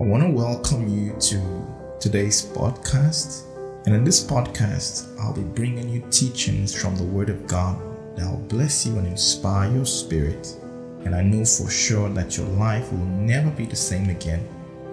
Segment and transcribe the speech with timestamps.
[0.00, 3.44] I want to welcome you to today's podcast.
[3.84, 7.78] And in this podcast, I'll be bringing you teachings from the Word of God
[8.16, 10.56] that will bless you and inspire your spirit.
[11.04, 14.40] And I know for sure that your life will never be the same again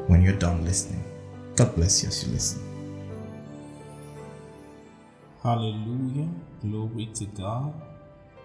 [0.08, 1.06] when you're done listening.
[1.56, 2.62] God bless you as you listen.
[5.42, 6.28] Hallelujah.
[6.62, 7.74] Glory to God.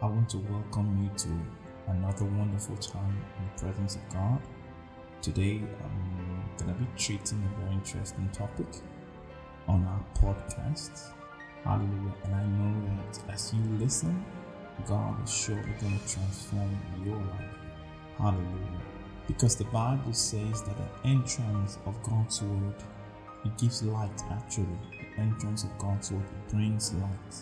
[0.00, 4.40] I want to welcome you to another wonderful time in the presence of God.
[5.22, 5.60] Today,
[6.58, 8.66] going to be treating a very interesting topic
[9.68, 11.12] on our podcast.
[11.64, 12.14] Hallelujah.
[12.24, 14.24] And I know that as you listen,
[14.86, 17.56] God is surely going to transform your life.
[18.18, 18.82] Hallelujah.
[19.26, 22.74] Because the Bible says that the entrance of God's word
[23.44, 24.78] it gives light actually.
[24.90, 27.34] The entrance of God's word it brings light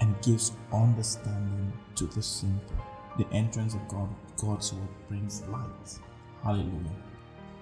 [0.00, 2.76] and gives understanding to the simple.
[3.18, 5.98] The entrance of God, God's word brings light.
[6.42, 7.13] Hallelujah.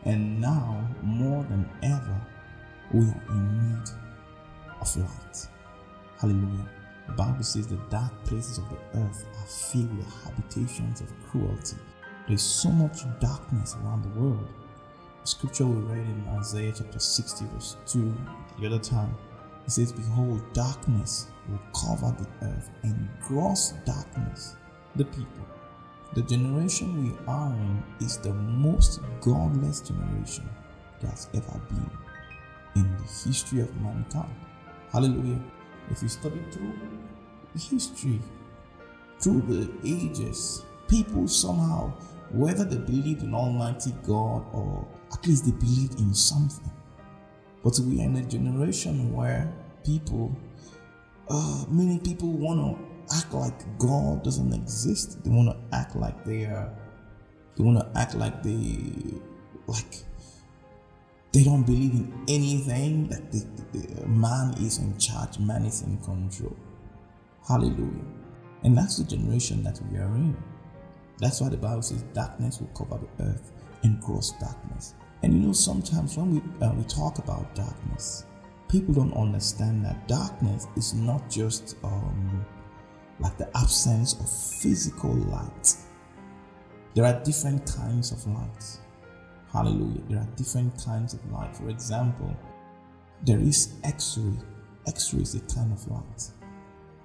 [0.04, 2.20] And now, more than ever,
[2.92, 3.88] we are in need
[4.80, 5.48] of light.
[6.18, 6.68] Hallelujah.
[7.06, 11.76] The Bible says the dark places of the earth are filled with habitations of cruelty.
[12.26, 14.48] There's so much darkness around the world.
[15.22, 18.14] The scripture we read in Isaiah chapter 60, verse 2,
[18.60, 19.14] the other time,
[19.66, 24.56] it says, Behold, darkness will cover the earth, and gross darkness
[24.96, 25.46] the people.
[26.14, 30.48] The generation we are in is the most godless generation
[31.00, 31.90] that's ever been
[32.76, 34.34] in the history of mankind.
[34.92, 35.40] Hallelujah.
[35.90, 36.74] If you study through
[37.54, 38.20] history,
[39.20, 41.94] through the ages, people somehow,
[42.30, 46.70] whether they believed in Almighty God or at least they believed in something.
[47.64, 49.50] But we are in a generation where
[49.82, 50.36] people,
[51.28, 55.22] uh, many people want to act like God doesn't exist.
[55.24, 56.72] They want to act like they are,
[57.56, 58.94] they want to act like they,
[59.66, 59.96] like,
[61.32, 65.98] they don't believe in anything, that the, the, man is in charge, man is in
[65.98, 66.56] control.
[67.46, 68.04] Hallelujah.
[68.64, 70.36] And that's the generation that we are in.
[71.18, 73.52] That's why the Bible says darkness will cover the earth
[73.82, 74.94] and gross darkness.
[75.22, 78.26] And you know, sometimes when we, uh, we talk about darkness,
[78.68, 82.44] people don't understand that darkness is not just um,
[83.20, 84.28] like the absence of
[84.60, 85.74] physical light.
[86.94, 88.78] There are different kinds of light.
[89.52, 90.02] Hallelujah.
[90.08, 91.54] There are different kinds of light.
[91.56, 92.36] For example,
[93.24, 94.36] there is X ray.
[94.86, 96.30] X ray is a kind of light.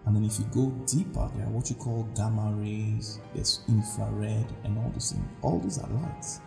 [0.05, 4.47] And then if you go deeper, there are what you call gamma rays, there's infrared,
[4.63, 5.25] and all these things.
[5.41, 6.39] All these are lights.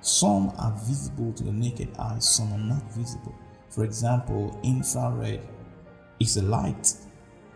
[0.00, 3.34] Some are visible to the naked eye, some are not visible.
[3.68, 5.40] For example, infrared
[6.18, 6.94] is a light,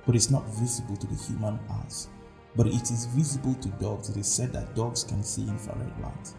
[0.08, 2.08] but it's not visible to the human eyes.
[2.56, 4.08] But it is visible to dogs.
[4.08, 6.32] It is said that dogs can see infrared light,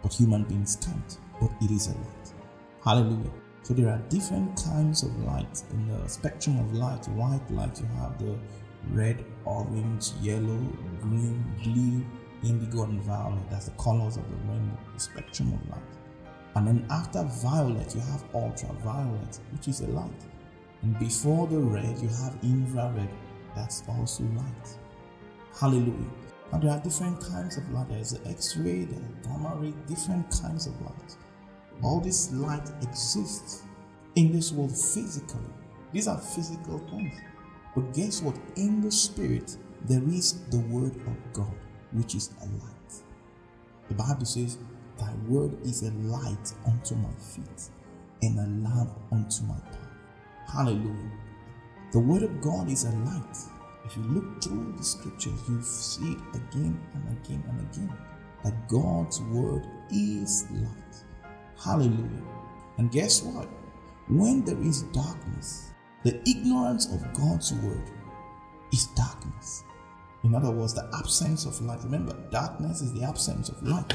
[0.00, 1.18] but human beings can't.
[1.40, 2.32] But it is a light.
[2.84, 3.32] Hallelujah.
[3.62, 7.08] So there are different kinds of light in the spectrum of light.
[7.08, 8.38] White light, you have the
[8.92, 10.62] red, orange, yellow,
[11.00, 12.06] green, blue,
[12.48, 13.42] indigo and violet.
[13.50, 15.82] That's the colors of the rainbow, the spectrum of light.
[16.54, 20.29] And then after violet, you have ultraviolet, which is a light.
[20.82, 23.08] And before the red, you have infrared,
[23.54, 24.78] that's also light.
[25.58, 26.10] Hallelujah.
[26.52, 27.88] Now there are different kinds of light.
[27.90, 31.16] There's the X-ray, the gamma ray, different kinds of light.
[31.82, 33.62] All this light exists
[34.16, 35.40] in this world physically.
[35.92, 37.14] These are physical things.
[37.74, 38.36] But guess what?
[38.56, 41.54] In the spirit, there is the word of God
[41.92, 43.02] which is a light.
[43.88, 44.58] The Bible says,
[44.98, 47.70] Thy word is a light unto my feet
[48.22, 49.89] and a lamp unto my path.
[50.52, 51.10] Hallelujah.
[51.92, 53.36] The word of God is a light.
[53.84, 57.92] If you look through the scriptures, you see it again and again and again
[58.42, 60.96] that God's word is light.
[61.62, 62.24] Hallelujah.
[62.78, 63.48] And guess what?
[64.08, 65.70] When there is darkness,
[66.04, 67.90] the ignorance of God's word
[68.72, 69.62] is darkness.
[70.24, 71.82] In other words, the absence of light.
[71.84, 73.92] Remember, darkness is the absence of light.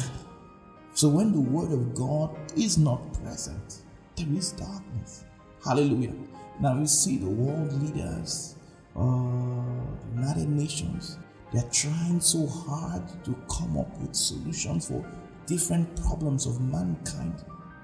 [0.94, 3.81] So when the word of God is not present,
[4.15, 5.25] there is darkness.
[5.63, 6.13] Hallelujah.
[6.60, 8.56] Now you see the world leaders,
[8.96, 11.18] uh, the United Nations,
[11.52, 15.06] they're trying so hard to come up with solutions for
[15.46, 17.44] different problems of mankind,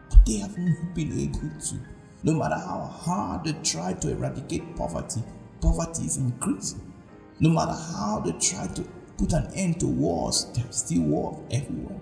[0.09, 1.75] but they have not been able to.
[2.23, 5.21] No matter how hard they try to eradicate poverty,
[5.59, 6.93] poverty is increasing.
[7.39, 8.83] No matter how they try to
[9.17, 11.99] put an end to wars, there's still war everywhere.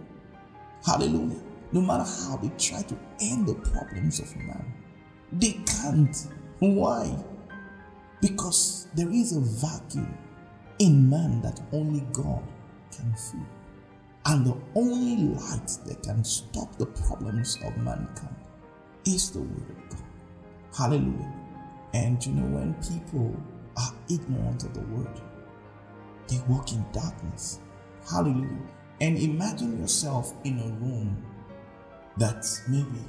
[0.85, 1.39] Hallelujah.
[1.71, 4.73] No matter how they try to end the problems of man,
[5.31, 6.27] they can't.
[6.59, 7.15] Why?
[8.21, 10.17] Because there is a vacuum
[10.79, 12.43] in man that only God
[12.91, 13.45] can fill.
[14.25, 18.35] And the only light that can stop the problems of mankind
[19.05, 20.03] is the Word of God.
[20.77, 21.33] Hallelujah.
[21.93, 23.35] And you know, when people
[23.77, 25.21] are ignorant of the Word,
[26.27, 27.59] they walk in darkness.
[28.09, 28.67] Hallelujah.
[29.01, 31.25] And imagine yourself in a room
[32.17, 33.05] that maybe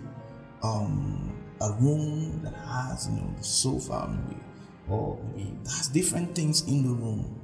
[0.63, 4.41] um, a room that has, you know, the sofa maybe,
[4.89, 7.41] or maybe has different things in the room,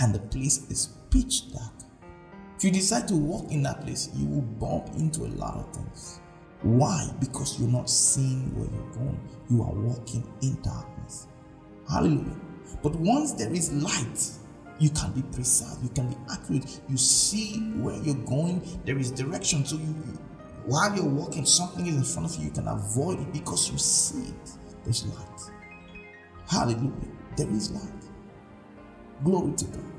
[0.00, 1.72] and the place is pitch dark.
[2.56, 5.74] If you decide to walk in that place, you will bump into a lot of
[5.74, 6.20] things.
[6.62, 7.08] Why?
[7.20, 9.20] Because you're not seeing where you're going.
[9.48, 11.28] You are walking in darkness.
[11.88, 12.36] Hallelujah.
[12.82, 14.30] But once there is light,
[14.80, 19.10] you can be precise, you can be accurate, you see where you're going, there is
[19.10, 19.64] direction.
[19.64, 19.94] So you
[20.68, 23.78] while you're walking, something is in front of you, you can avoid it because you
[23.78, 24.50] see it.
[24.84, 25.40] There's light.
[26.46, 26.92] Hallelujah.
[27.36, 28.04] There is light.
[29.24, 29.92] Glory to God.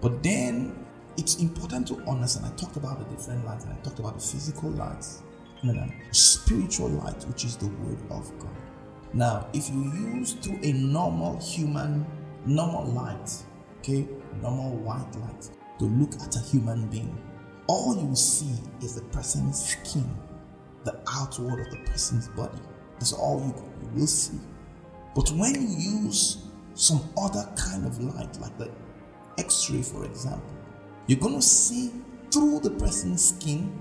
[0.00, 0.86] But then
[1.16, 2.46] it's important to understand.
[2.46, 5.22] I talked about the different lights and I talked about the physical lights
[5.62, 8.56] and then spiritual light, which is the word of God.
[9.12, 12.06] Now, if you use through a normal human,
[12.44, 13.30] normal light,
[13.78, 14.06] okay,
[14.40, 15.50] normal white light
[15.80, 17.18] to look at a human being,
[17.68, 20.08] all you see is the person's skin,
[20.84, 22.58] the outward of the person's body.
[22.98, 24.38] That's all you, will see.
[25.14, 28.70] But when you use some other kind of light, like the
[29.38, 30.50] X ray, for example,
[31.06, 31.92] you're going to see
[32.30, 33.76] through the person's skin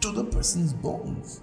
[0.00, 1.40] to the person's bones.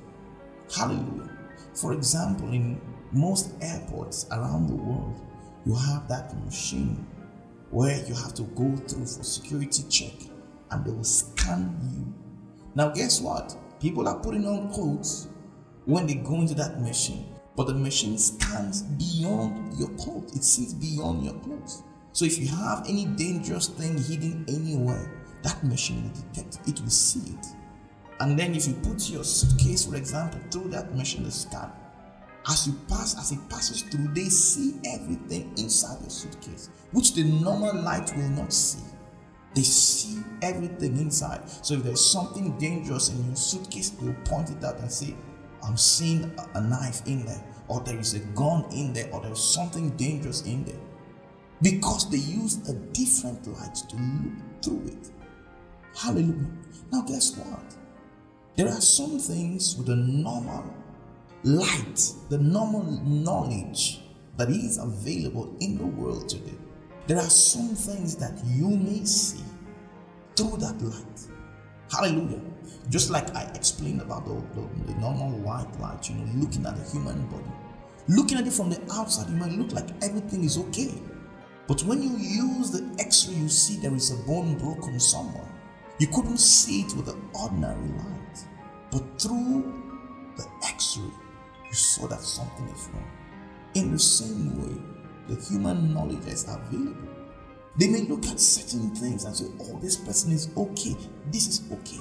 [0.75, 1.30] Hallelujah.
[1.74, 2.81] For example, in
[3.12, 5.21] most airports around the world,
[5.65, 7.06] you have that machine
[7.71, 10.13] where you have to go through for security check
[10.75, 12.13] and they will scan you.
[12.75, 13.56] Now, guess what?
[13.80, 15.27] People are putting on coats
[15.86, 17.25] when they go into that machine,
[17.56, 21.83] but the machine scans beyond your clothes, it sees beyond your clothes.
[22.12, 25.12] So, if you have any dangerous thing hidden anywhere,
[25.44, 27.45] that machine will detect it, it will see it.
[28.19, 31.72] And then, if you put your suitcase, for example, through that machine, the scan,
[32.48, 37.24] as you pass, as it passes through, they see everything inside your suitcase, which the
[37.24, 38.83] normal light will not see.
[39.55, 41.49] They see everything inside.
[41.49, 45.15] So if there's something dangerous in your suitcase, they'll point it out and say,
[45.63, 49.43] I'm seeing a knife in there, or there is a gun in there, or there's
[49.43, 50.79] something dangerous in there.
[51.61, 55.11] Because they use a different light to look through it.
[55.97, 56.51] Hallelujah.
[56.91, 57.75] Now, guess what?
[58.57, 60.73] There are some things with the normal
[61.43, 64.01] light, the normal knowledge
[64.37, 66.57] that is available in the world today.
[67.07, 69.43] There are some things that you may see
[70.35, 71.27] through that light.
[71.91, 72.41] Hallelujah.
[72.89, 76.75] Just like I explained about the, the, the, normal white light, you know, looking at
[76.75, 77.51] the human body.
[78.07, 80.95] Looking at it from the outside, you might look like everything is okay.
[81.67, 85.47] But when you use the x ray, you see there is a bone broken somewhere.
[85.99, 88.45] You couldn't see it with the ordinary light.
[88.91, 89.73] But through
[90.37, 91.11] the x ray,
[91.67, 93.11] you saw that something is wrong.
[93.75, 94.94] In the same way,
[95.27, 97.16] the human knowledge is available
[97.77, 100.95] they may look at certain things and say, oh, this person is okay,
[101.30, 102.00] this is okay.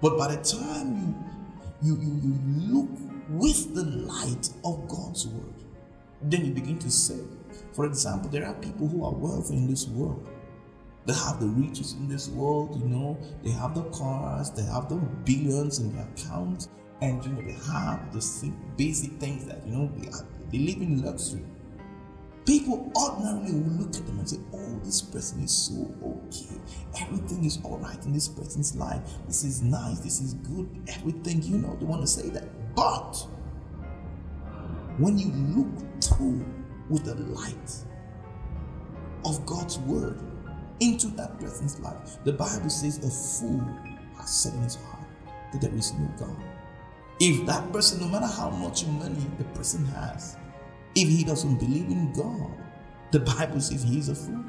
[0.00, 1.24] But by the time
[1.82, 2.38] you, you, you, you
[2.74, 2.88] look
[3.28, 5.54] with the light of God's word,
[6.22, 7.20] then you begin to say,
[7.72, 10.28] for example, there are people who are wealthy in this world.
[11.06, 14.88] They have the riches in this world, you know, they have the cars, they have
[14.88, 16.68] the billions in their accounts,
[17.00, 20.82] and you know, they have the basic things that you know they, are, they live
[20.82, 21.44] in luxury.
[22.46, 26.60] People ordinarily will look at them and say, Oh, this person is so okay.
[27.00, 29.02] Everything is all right in this person's life.
[29.26, 30.00] This is nice.
[30.00, 30.68] This is good.
[30.88, 32.74] Everything, you know, they want to say that.
[32.74, 33.26] But
[34.98, 36.44] when you look through
[36.88, 37.74] with the light
[39.24, 40.18] of God's word
[40.80, 43.64] into that person's life, the Bible says a fool
[44.16, 45.06] has said in his heart
[45.52, 46.36] that there is no God.
[47.20, 50.36] If that person, no matter how much money the person has,
[51.00, 52.52] if he doesn't believe in God.
[53.10, 54.44] The Bible says he is a fool.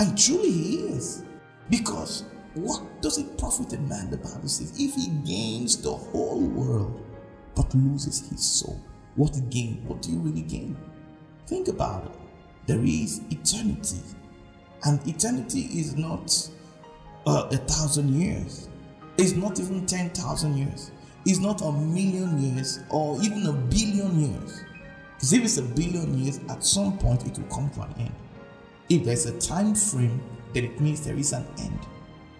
[0.00, 1.24] And truly he is.
[1.70, 2.24] Because
[2.54, 7.02] what does it profit a man, the Bible says, if he gains the whole world
[7.54, 8.80] but loses his soul?
[9.16, 9.82] What gain?
[9.86, 10.76] What do you really gain?
[11.46, 12.12] Think about it.
[12.66, 14.02] There is eternity.
[14.84, 16.50] And eternity is not
[17.26, 18.68] uh, a thousand years.
[19.16, 20.90] It's not even 10,000 years.
[21.24, 24.64] It's not a million years or even a billion years.
[25.22, 28.14] If it's a billion years, at some point it will come to an end.
[28.88, 30.20] If there's a time frame,
[30.52, 31.78] then it means there is an end.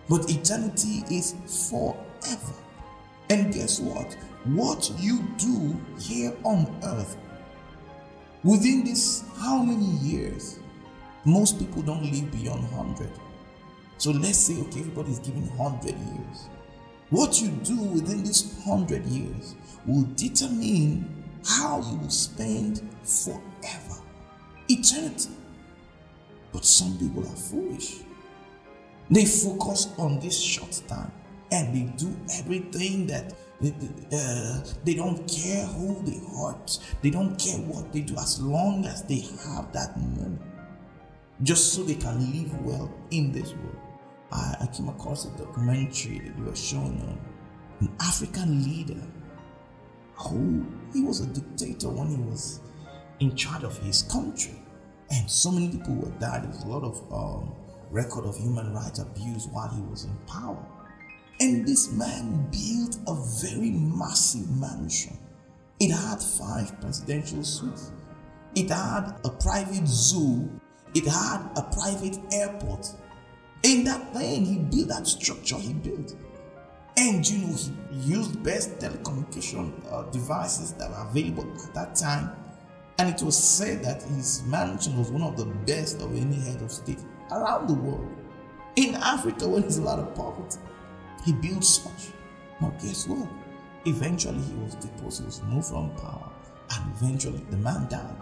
[0.09, 1.37] But eternity is
[1.71, 2.55] forever.
[3.31, 4.17] And guess what?
[4.45, 7.17] What you do here on earth
[8.43, 10.59] within this how many years?
[11.25, 13.09] Most people don't live beyond 100.
[13.99, 16.49] So let's say, okay, everybody's given 100 years.
[17.11, 19.55] What you do within this 100 years
[19.87, 24.01] will determine how you will spend forever,
[24.69, 25.31] eternity.
[26.53, 28.01] But some people are foolish.
[29.11, 31.13] They focus on this short time
[31.51, 36.79] and they do everything that uh, they don't care who they hurt.
[37.03, 40.39] They don't care what they do as long as they have that money.
[41.43, 43.77] Just so they can live well in this world.
[44.33, 47.19] I, I came across a documentary that they were showing on
[47.81, 49.01] an African leader
[50.23, 52.61] who he was a dictator when he was
[53.21, 54.55] in charge of his country.
[55.11, 56.43] And so many people were died.
[56.43, 57.55] There was a lot of um,
[57.91, 60.65] record of human rights abuse while he was in power.
[61.41, 65.19] And this man built a very massive mansion.
[65.81, 67.91] It had five presidential suites.
[68.55, 70.49] It had a private zoo.
[70.95, 72.87] It had a private airport.
[73.63, 76.15] In that thing, he built that structure he built.
[77.03, 77.57] And you know,
[77.91, 82.31] he used best telecommunication uh, devices that were available at that time.
[83.01, 86.63] And it was said that his mansion was one of the best of any head
[86.63, 87.01] of state
[87.33, 88.09] around the world.
[88.77, 90.61] In Africa, where there's a lot of poverty,
[91.25, 92.13] he built such.
[92.61, 93.29] Now, guess what?
[93.85, 96.31] Eventually, he was deposed, he was moved from power,
[96.71, 98.15] and eventually the man died.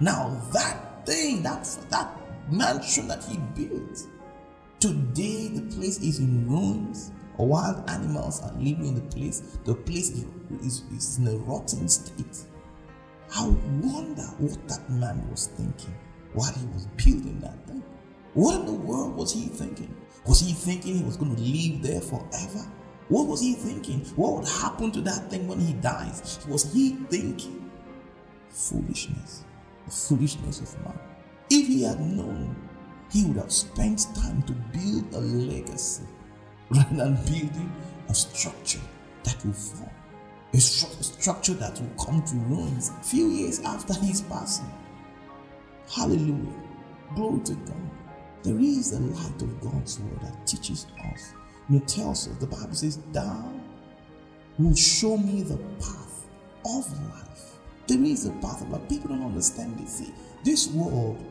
[0.00, 2.10] Now, that thing, that, that
[2.50, 4.08] mansion that he built,
[4.80, 7.12] today the place is in ruins.
[7.36, 9.58] Wild animals are living in the place.
[9.64, 10.24] The place is,
[10.62, 12.44] is, is in a rotten state.
[13.34, 13.48] I
[13.82, 15.94] wonder what that man was thinking
[16.32, 17.82] while he was building that thing.
[18.34, 19.94] What in the world was he thinking?
[20.26, 22.70] Was he thinking he was going to live there forever?
[23.08, 24.00] What was he thinking?
[24.16, 26.38] What would happen to that thing when he dies?
[26.48, 27.70] Was he thinking
[28.48, 29.44] foolishness?
[29.86, 30.98] The foolishness of man.
[31.50, 32.56] If he had known,
[33.10, 36.04] he would have spent time to build a legacy
[36.70, 37.72] rather than building
[38.08, 38.80] a structure
[39.24, 39.92] that will fall.
[40.52, 44.70] A, stru- structure that will come to ruins a few years after his passing.
[45.92, 46.54] Hallelujah.
[47.14, 47.90] Glory to God.
[48.42, 51.34] There is the light of God's word that teaches us.
[51.68, 53.52] And it tells us, the Bible says, Thou
[54.58, 56.26] will show me the path
[56.64, 57.58] of life.
[57.86, 58.88] There is a path of life.
[58.88, 59.98] People don't understand this.
[59.98, 61.24] See, this world,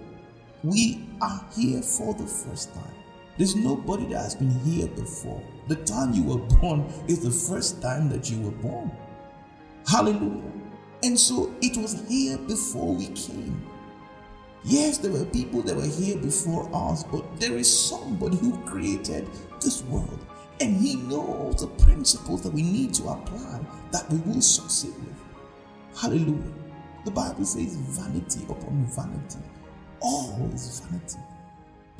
[0.64, 2.96] we are here for the first time.
[3.38, 5.42] There's nobody that has been here before.
[5.68, 8.92] The time you were born is the first time that you were born.
[9.88, 10.52] Hallelujah.
[11.04, 13.68] And so it was here before we came.
[14.64, 19.28] Yes, there were people that were here before us, but there is somebody who created
[19.60, 20.26] this world.
[20.62, 23.60] And he knows the principles that we need to apply
[23.92, 26.00] that we will succeed with.
[26.00, 26.54] Hallelujah.
[27.04, 29.40] The Bible says vanity upon vanity.
[30.00, 31.18] All is vanity.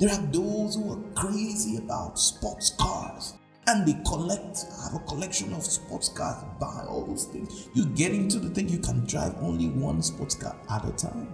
[0.00, 3.34] There are those who are crazy about sports cars
[3.68, 7.68] and they collect, have a collection of sports cars, buy all those things.
[7.74, 11.32] You get into the thing, you can drive only one sports car at a time.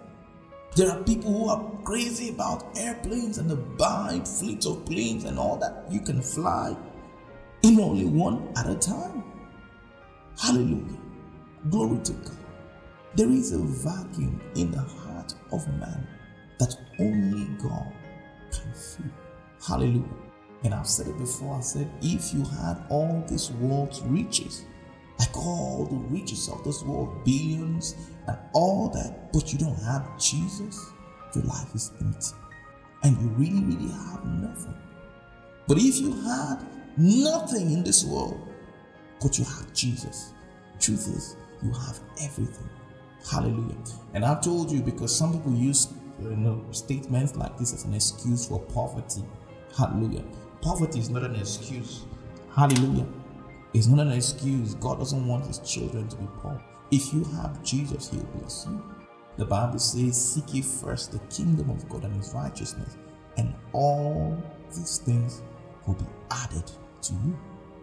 [0.77, 5.39] There are people who are crazy about airplanes and they buy fleets of planes and
[5.39, 5.87] all that.
[5.91, 6.77] You can fly
[7.63, 9.25] in only one at a time.
[10.41, 10.99] Hallelujah.
[11.71, 12.37] Glory to God.
[13.15, 16.07] There is a vacuum in the heart of man
[16.59, 17.93] that only God
[19.67, 20.05] Hallelujah.
[20.65, 24.65] And I've said it before I said, if you had all this world's riches,
[25.19, 27.95] like all the riches of this world, billions
[28.27, 30.93] and all that, but you don't have Jesus,
[31.35, 32.35] your life is empty.
[33.03, 34.77] And you really, really have nothing.
[35.67, 36.67] But if you had
[36.97, 38.47] nothing in this world,
[39.21, 40.33] but you have Jesus,
[40.79, 42.69] truth is, you have everything.
[43.31, 43.77] Hallelujah.
[44.15, 45.89] And I told you because some people use
[46.23, 49.25] you know, statements like this as an excuse for poverty.
[49.77, 50.25] Hallelujah.
[50.61, 52.05] Poverty is not an excuse.
[52.55, 53.07] Hallelujah.
[53.73, 54.75] It's not an excuse.
[54.75, 56.63] God doesn't want his children to be poor.
[56.91, 58.83] If you have Jesus, he'll bless you.
[59.37, 62.97] The Bible says, Seek ye first the kingdom of God and his righteousness,
[63.37, 64.37] and all
[64.69, 65.43] these things
[65.87, 66.71] will be added
[67.03, 67.39] to you.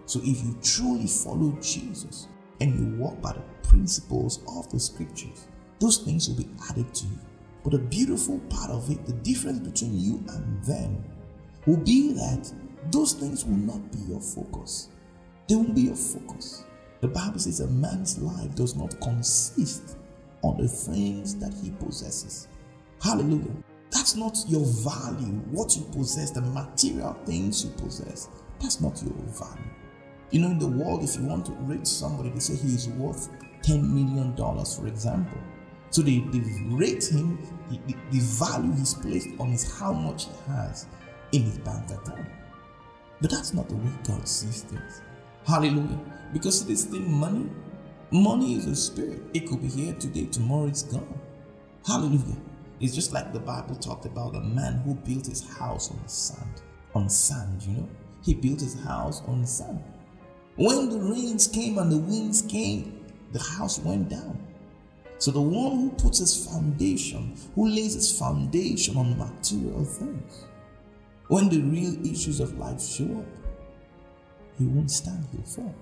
[0.05, 2.27] So if you truly follow Jesus
[2.61, 5.47] and you walk by the principles of the scriptures,
[5.79, 7.19] those things will be added to you.
[7.67, 11.03] But the beautiful part of it, the difference between you and them,
[11.65, 12.49] will be that
[12.91, 14.87] those things will not be your focus.
[15.49, 16.63] They won't be your focus.
[17.01, 19.97] The Bible says a man's life does not consist
[20.43, 22.47] on the things that he possesses.
[23.03, 23.51] Hallelujah.
[23.91, 28.29] That's not your value, what you possess, the material things you possess.
[28.61, 29.71] That's not your value.
[30.31, 32.87] You know, in the world, if you want to rate somebody, they say he is
[32.87, 33.29] worth
[33.63, 35.37] $10 million, for example.
[35.89, 37.39] So they, they rate him,
[37.69, 40.85] the, the value he's placed on is how much he has
[41.31, 42.27] in his bank account.
[43.21, 45.01] But that's not the way God sees things.
[45.45, 45.99] Hallelujah.
[46.33, 47.49] Because this thing, money,
[48.11, 49.21] money is a spirit.
[49.33, 51.19] It could be here today, tomorrow it's gone.
[51.85, 52.37] Hallelujah.
[52.79, 56.61] It's just like the Bible talked about a man who built his house on sand.
[56.93, 57.89] On sand, you know?
[58.23, 59.81] He built his house on sand.
[60.57, 64.46] When the rains came and the winds came, the house went down.
[65.19, 70.45] So the one who puts his foundation, who lays his foundation on material things,
[71.27, 73.25] when the real issues of life show up,
[74.57, 75.75] he won't stand, fall.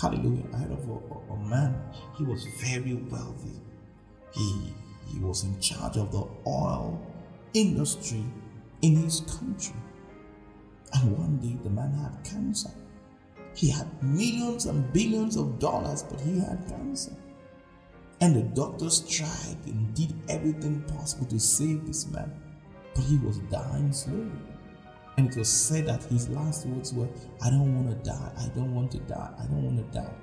[0.00, 0.44] Hallelujah.
[0.52, 1.80] I heard a, a, man,
[2.16, 3.60] he was very wealthy.
[4.32, 4.74] He,
[5.06, 7.00] he was in charge of the oil
[7.54, 8.24] industry
[8.82, 9.76] in his country.
[10.92, 12.70] And one day the man had cancer.
[13.54, 17.12] He had millions and billions of dollars, but he had cancer.
[18.20, 22.32] And the doctors tried and did everything possible to save this man,
[22.94, 24.30] but he was dying slowly.
[25.18, 27.08] And it was said that his last words were,
[27.42, 30.14] I don't want to die, I don't want to die, I don't want to die.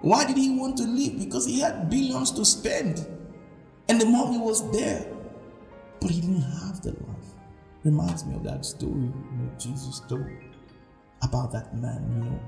[0.00, 1.18] Why did he want to live?
[1.18, 3.06] Because he had billions to spend.
[3.88, 5.06] And the money was there.
[6.00, 7.34] But he didn't have the life.
[7.84, 10.26] Reminds me of that story you know, Jesus told
[11.22, 12.40] about that man, you know.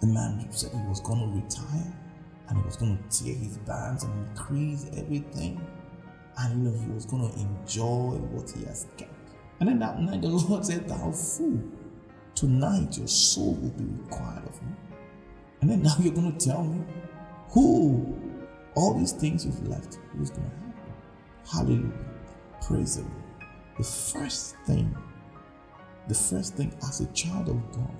[0.00, 1.92] The man who said he was going to retire
[2.48, 5.64] and he was going to tear his bands and increase everything.
[6.38, 9.12] And you know, he was going to enjoy what he has kept.
[9.60, 11.62] And then that night the Lord said, Thou fool,
[12.34, 14.72] tonight your soul will be required of me.
[15.60, 16.84] And then now you're going to tell me
[17.50, 18.14] who
[18.74, 20.84] all these things you've left, who's going to happen?
[21.50, 22.04] Hallelujah.
[22.66, 23.14] Praise the Lord.
[23.78, 24.96] The first thing,
[26.08, 27.94] the first thing as a child of God,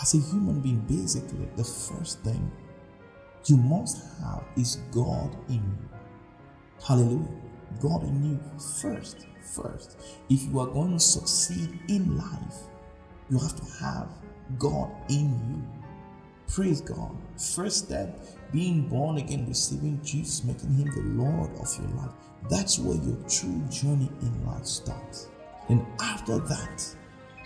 [0.00, 2.50] as a human being, basically, the first thing
[3.46, 5.88] you must have is God in you.
[6.86, 7.28] Hallelujah.
[7.80, 9.98] God in you first first.
[10.28, 12.56] If you are going to succeed in life,
[13.30, 14.08] you have to have
[14.58, 15.62] God in you.
[16.52, 17.16] Praise God.
[17.54, 18.18] First step,
[18.52, 22.12] being born again, receiving Jesus, making Him the Lord of your life.
[22.50, 25.28] That's where your true journey in life starts.
[25.68, 26.96] And after that,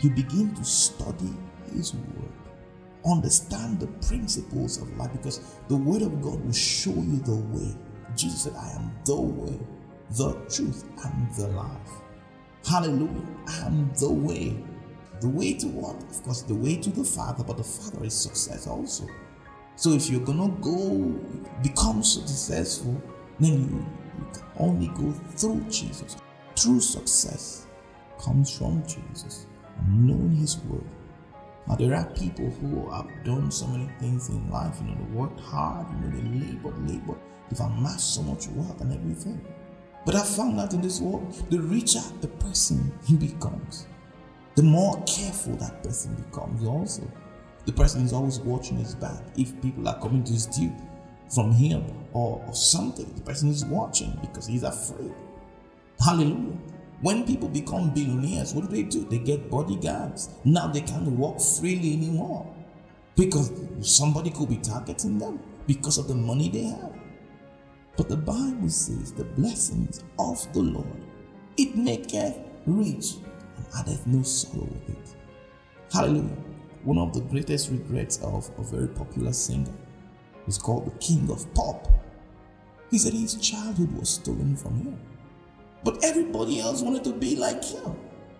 [0.00, 1.32] you begin to study
[1.72, 2.37] His Word.
[3.06, 7.74] Understand the principles of life because the Word of God will show you the way.
[8.16, 9.58] Jesus said, I am the way,
[10.16, 11.90] the truth, and the life.
[12.68, 13.26] Hallelujah.
[13.46, 14.56] I am the way.
[15.20, 15.96] The way to what?
[16.02, 19.06] Of course, the way to the Father, but the Father is success also.
[19.76, 20.98] So if you're gonna go
[21.62, 23.00] become successful,
[23.38, 23.86] then you,
[24.18, 26.16] you can only go through Jesus.
[26.56, 27.66] True success
[28.18, 29.46] comes from Jesus
[29.88, 30.84] knowing His Word.
[31.68, 34.76] Now there are people who have done so many things in life.
[34.80, 35.86] You know, they worked hard.
[35.92, 37.18] You know, they labored, labored.
[37.50, 39.40] They've amassed so much wealth and everything.
[40.06, 43.86] But I found out in this world, the richer the person he becomes,
[44.54, 47.02] the more careful that person becomes also.
[47.66, 49.22] The person is always watching his back.
[49.36, 50.74] If people are coming to steal
[51.34, 55.12] from him or, or something, the person is watching because he's afraid.
[56.02, 56.56] Hallelujah.
[57.00, 59.04] When people become billionaires, what do they do?
[59.04, 60.30] They get bodyguards.
[60.44, 62.52] Now they can't walk freely anymore
[63.14, 66.98] because somebody could be targeting them because of the money they have.
[67.96, 71.04] But the Bible says the blessings of the Lord,
[71.56, 73.14] it maketh rich
[73.56, 75.16] and addeth no sorrow with it.
[75.92, 76.36] Hallelujah.
[76.84, 79.72] One of the greatest regrets of a very popular singer
[80.46, 81.88] is called the King of Pop.
[82.90, 84.98] He said his childhood was stolen from him.
[85.84, 87.96] But everybody else wanted to be like him.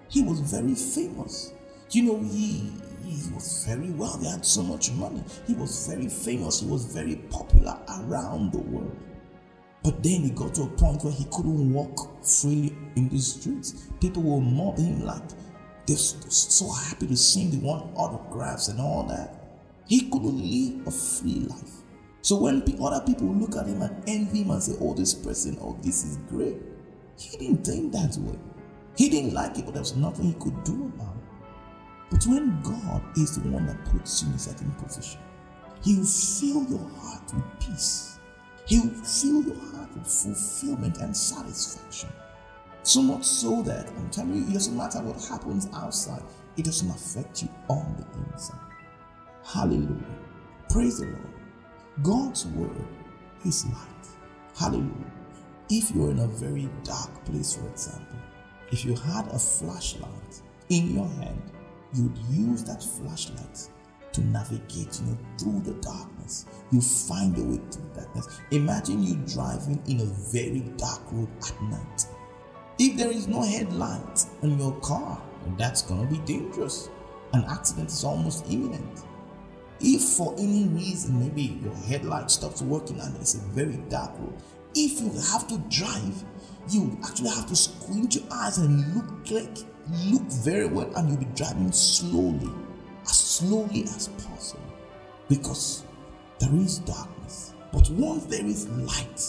[0.09, 1.53] He was very famous.
[1.90, 2.72] You know, he,
[3.05, 4.18] he was very well.
[4.18, 5.22] He had so much money.
[5.46, 6.61] He was very famous.
[6.61, 8.96] He was very popular around the world.
[9.83, 13.88] But then he got to a point where he couldn't walk freely in the streets.
[14.01, 15.22] People will mob him like
[15.87, 19.35] they're so happy to see him, they want autographs and all that.
[19.87, 21.83] He couldn't live a free life.
[22.20, 25.57] So when other people look at him and envy him and say, Oh, this person,
[25.62, 26.57] oh, this is great,
[27.18, 28.38] he didn't think that way.
[28.96, 31.48] He didn't like it, but there was nothing he could do about it.
[32.11, 35.20] But when God is the one that puts you in a certain position,
[35.83, 38.18] He will fill your heart with peace
[38.68, 42.11] he will fill your heart with fulfillment and satisfaction.
[42.83, 46.22] So much so that I'm telling you, it doesn't matter what happens outside,
[46.59, 48.61] it doesn't affect you on the inside.
[49.42, 50.04] Hallelujah.
[50.68, 51.33] Praise the Lord.
[52.02, 52.85] God's word
[53.46, 54.09] is light.
[54.54, 55.12] Hallelujah.
[55.70, 58.16] If you're in a very dark place, for example,
[58.72, 61.42] if you had a flashlight in your hand,
[61.94, 63.68] you'd use that flashlight
[64.12, 66.46] to navigate, you know, through the darkness.
[66.70, 68.40] You find a way through darkness.
[68.50, 72.07] Imagine you driving in a very dark road at night.
[72.78, 75.20] If there is no headlight on your car,
[75.59, 76.88] that's gonna be dangerous.
[77.35, 79.04] an accident is almost imminent.
[79.81, 84.42] If for any reason, maybe your headlight stops working and it's a very dark road,
[84.74, 86.24] if you have to drive,
[86.70, 89.59] you actually have to squint your eyes and look like
[90.07, 92.50] look very well, and you'll be driving slowly,
[93.04, 94.62] as slowly as possible,
[95.28, 95.85] because
[96.38, 97.54] there is darkness.
[97.72, 99.22] But once there is light,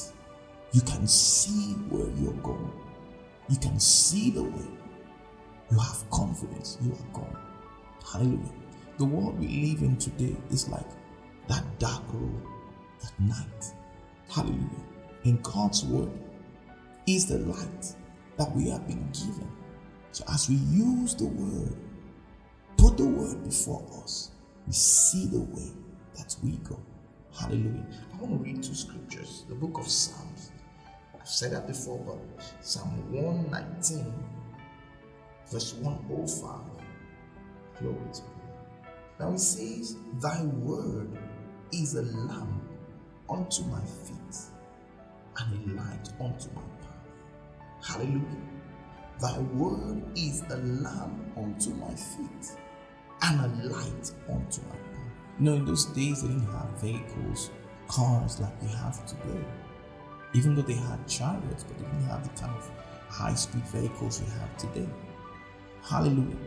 [0.72, 2.72] you can see where you're going.
[3.50, 4.68] You can see the way.
[5.72, 6.78] You have confidence.
[6.82, 7.38] You are going.
[8.12, 8.54] Hallelujah.
[8.98, 10.86] The world we live in today is like
[11.48, 12.44] that dark road
[13.04, 13.74] at night.
[14.30, 14.89] Hallelujah.
[15.24, 16.12] In God's word
[17.06, 17.96] is the light
[18.38, 19.52] that we have been given.
[20.12, 21.76] So as we use the word,
[22.78, 24.32] put the word before us,
[24.66, 25.72] we see the way
[26.16, 26.80] that we go.
[27.38, 27.86] Hallelujah.
[28.14, 29.46] I want to read two scriptures.
[29.50, 30.52] The book of Psalms.
[31.20, 32.18] I've said that before, but
[32.62, 34.14] Psalm 119,
[35.52, 36.62] verse 105.
[37.80, 38.30] Glory to God.
[39.20, 41.18] Now it says, Thy word
[41.74, 42.64] is a lamp
[43.30, 44.38] unto my feet
[45.40, 47.88] and a light unto my path.
[47.88, 48.24] Hallelujah.
[49.22, 52.58] Thy word is a lamp unto my feet
[53.22, 55.12] and a light unto my path.
[55.40, 57.52] You know, in those days, they didn't have vehicles,
[57.88, 59.44] cars like we have today.
[60.34, 62.70] Even though they had chariots, but they didn't have the kind of
[63.10, 64.88] high speed vehicles we have today.
[65.82, 66.38] Hallelujah.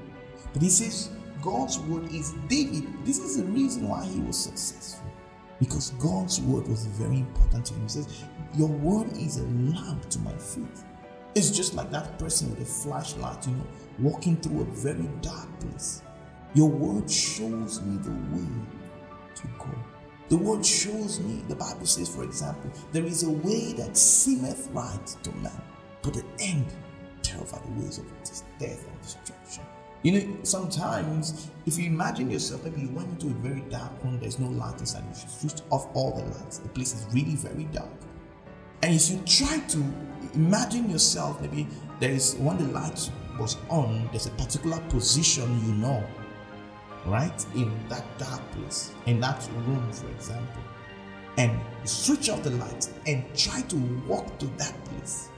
[0.53, 1.11] But he says,
[1.43, 2.87] God's word is David.
[3.05, 5.11] This is the reason why he was successful.
[5.59, 7.83] Because God's word was very important to him.
[7.83, 10.85] He says, Your word is a lamp to my feet.
[11.35, 13.67] It's just like that person with a flashlight, you know,
[13.99, 16.03] walking through a very dark place.
[16.55, 18.49] Your word shows me the way
[19.35, 19.71] to go.
[20.29, 24.69] The word shows me, the Bible says, for example, there is a way that seemeth
[24.73, 25.63] right to man,
[26.03, 26.67] but the end
[27.33, 28.05] are the ways of
[28.59, 29.65] death and destruction.
[30.03, 34.19] You know, sometimes if you imagine yourself, maybe you went into a very dark room,
[34.21, 37.65] there's no light inside, you switch off all the lights, the place is really very
[37.65, 37.89] dark.
[38.83, 39.85] And if you try to
[40.35, 41.67] imagine yourself, maybe
[42.01, 46.05] there is when the light was on, there's a particular position you know,
[47.07, 47.47] right?
[47.55, 50.63] In that dark place, in that room, for example.
[51.39, 55.31] And switch off the light and try to walk to that place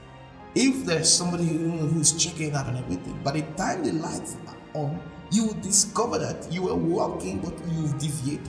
[0.55, 4.81] if there's somebody who, who's checking out and everything, by the time the lights are
[4.81, 8.47] on, you will discover that you were walking, but you've deviated.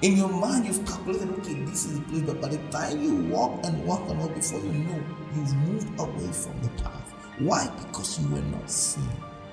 [0.00, 3.16] In your mind, you've calculated, okay, this is the place, but by the time you
[3.34, 5.02] walk and walk and walk, before you know,
[5.34, 7.12] you've moved away from the path.
[7.40, 7.68] Why?
[7.80, 9.08] Because you were not seeing.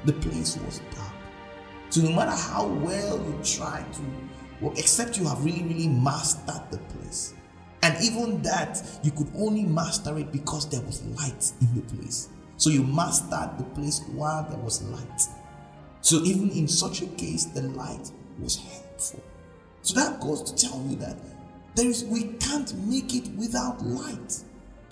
[0.05, 1.13] The place was dark.
[1.89, 4.01] So no matter how well you try to,
[4.61, 7.33] well, except you have really, really mastered the place,
[7.81, 12.29] and even that, you could only master it because there was light in the place.
[12.57, 15.21] So you mastered the place while there was light.
[16.01, 19.23] So even in such a case, the light was helpful.
[19.85, 21.15] So that goes to tell you that
[21.75, 24.41] there is we can't make it without light.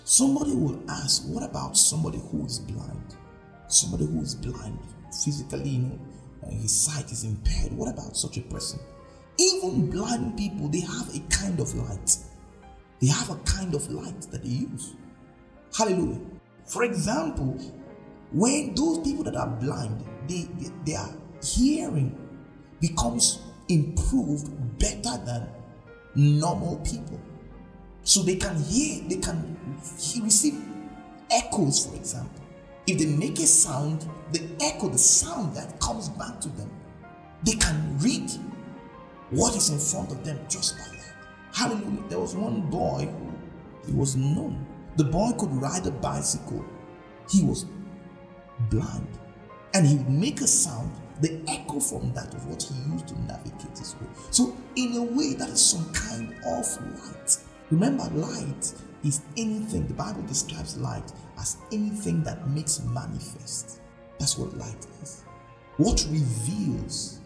[0.04, 3.16] Somebody will ask, what about somebody who is blind?
[3.68, 4.78] Somebody who is blind
[5.26, 6.00] physically, you know,
[6.48, 7.74] his sight is impaired.
[7.74, 8.80] What about such a person?
[9.40, 12.16] Even blind people, they have a kind of light.
[13.02, 14.94] They have a kind of light that they use.
[15.76, 16.20] Hallelujah.
[16.66, 17.58] For example,
[18.32, 21.08] when those people that are blind, they, they, their
[21.42, 22.16] hearing
[22.80, 23.40] becomes
[23.74, 25.48] improved better than
[26.16, 27.20] normal people.
[28.04, 29.58] So they can hear, they can
[30.22, 30.62] receive
[31.32, 32.44] echoes, for example.
[32.86, 36.70] If they make a sound, the echo, the sound that comes back to them,
[37.44, 38.30] they can read
[39.30, 41.16] what is in front of them just by that.
[41.54, 42.04] Hallelujah.
[42.10, 43.32] There was one boy who
[43.88, 44.66] he was known.
[44.98, 46.64] The boy could ride a bicycle.
[47.30, 47.66] He was
[48.70, 49.08] blind.
[49.74, 50.92] And he would make a sound.
[51.22, 54.08] The echo from that of what he used to navigate his way.
[54.32, 56.66] So, in a way, that is some kind of
[57.06, 57.38] light.
[57.70, 58.74] Remember, light
[59.04, 63.80] is anything, the Bible describes light as anything that makes manifest.
[64.20, 65.24] That's what light is.
[65.78, 67.20] What reveals.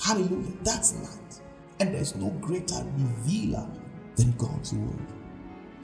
[0.00, 0.52] Hallelujah.
[0.62, 1.40] That's light.
[1.80, 3.66] And there's no greater revealer
[4.16, 5.06] than God's word.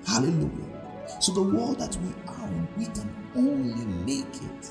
[0.07, 1.07] Hallelujah.
[1.21, 4.71] So the world that we are in, we can only make it,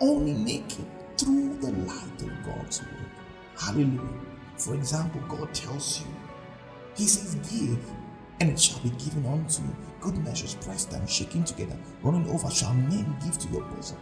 [0.00, 0.86] only make it
[1.20, 3.10] through the light of God's word.
[3.58, 4.20] Hallelujah.
[4.56, 6.06] For example, God tells you,
[6.96, 7.78] He says, Give,
[8.40, 9.76] and it shall be given unto you.
[10.00, 13.98] Good measures pressed and shaking together, running over, shall men give to your bosom.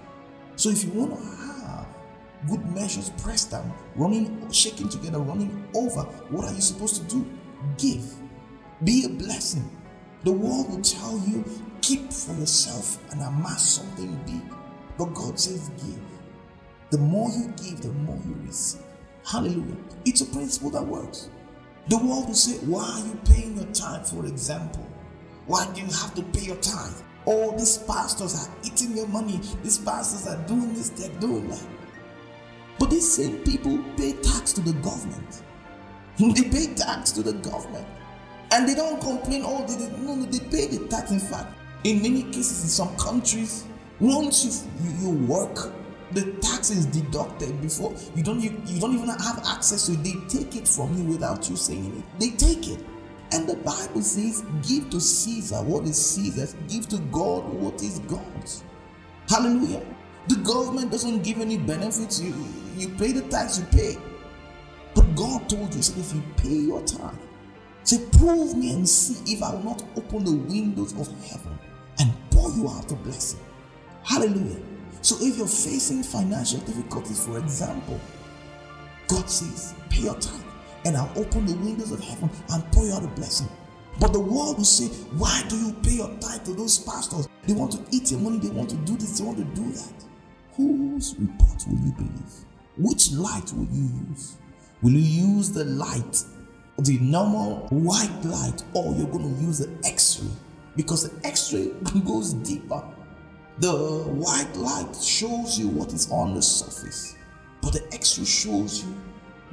[0.57, 1.87] So if you want to have
[2.47, 6.03] good measures pressed down, running, shaking together, running over.
[6.31, 7.27] What are you supposed to do?
[7.77, 8.05] Give.
[8.85, 9.69] Be a blessing.
[10.25, 11.45] The world will tell you,
[11.81, 14.43] keep for yourself and amass something big.
[14.97, 16.08] But God says, give.
[16.91, 18.83] The more you give, the more you receive.
[19.25, 19.77] Hallelujah.
[20.07, 21.29] It's a principle that works.
[21.89, 24.87] The world will say, Why are you paying your tithe, for example?
[25.47, 27.01] Why do you have to pay your tithe?
[27.27, 29.41] Oh, these pastors are eating your money.
[29.63, 31.67] These pastors are doing this, they're doing that.
[32.79, 35.43] But these same people pay tax to the government.
[36.19, 37.87] they pay tax to the government.
[38.51, 41.11] And they don't complain, oh, they, they, no, no, they pay the tax.
[41.11, 43.65] In fact, in many cases, in some countries,
[44.01, 45.73] once you, you, you work,
[46.13, 50.03] the tax is deducted before you don't you, you don't even have access to it.
[50.05, 52.21] They take it from you without you saying it.
[52.21, 52.85] They take it.
[53.31, 57.99] And the Bible says, give to Caesar what is Caesar's, give to God what is
[58.01, 58.65] God's.
[59.29, 59.83] Hallelujah.
[60.29, 62.21] The government doesn't give any benefits.
[62.21, 62.35] You,
[62.77, 63.99] you pay the tax, you pay.
[64.95, 67.15] But God told you, said, if you pay your tithe,
[67.85, 71.59] say, prove me and see if I will not open the windows of heaven
[71.99, 73.41] and pour you out a blessing.
[74.05, 74.63] Hallelujah.
[75.03, 78.01] So if you're facing financial difficulties, for example,
[79.07, 80.41] God says, pay your tithe
[80.85, 83.49] and I'll open the windows of heaven and pour you out a blessing.
[84.01, 87.29] But the world will say, Why do you pay your tithe to those pastors?
[87.47, 89.73] They want to eat your money, they want to do this, they want to do
[89.73, 90.05] that.
[90.57, 92.33] Whose report will you believe?
[92.77, 94.37] Which light will you use?
[94.83, 96.23] Will you use the light,
[96.79, 100.31] the normal white light, or you're going to use the x ray?
[100.77, 101.73] Because the x ray
[102.07, 102.85] goes deeper.
[103.61, 107.17] The white light shows you what is on the surface,
[107.61, 108.95] but the x ray shows you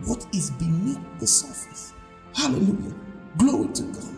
[0.05, 1.95] what is beneath the surface.
[2.35, 2.93] Hallelujah.
[3.37, 4.15] Glory to God.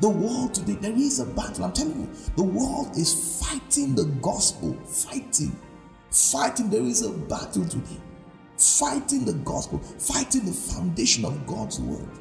[0.00, 1.64] The world today, there is a battle.
[1.64, 5.58] I'm telling you, the world is fighting the gospel, fighting,
[6.12, 6.70] fighting.
[6.70, 8.00] There is a battle today,
[8.56, 12.20] fighting the gospel, fighting the foundation of God's word,